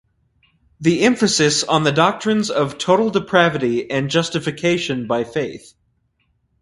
[0.79, 5.75] The emphasis on the doctrines of Total Depravity and Justification by faith.